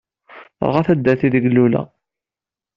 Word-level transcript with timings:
Terɣa 0.57 0.81
taddart 0.87 1.21
ideg 1.27 1.45
luleɣ. 1.49 1.87